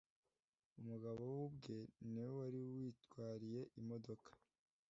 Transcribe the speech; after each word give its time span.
umugabo 0.79 1.21
we 1.33 1.39
ubwe 1.47 1.77
niwe 2.11 2.31
wari 2.37 2.59
witwariye 2.73 3.61
imodoka 3.79 4.31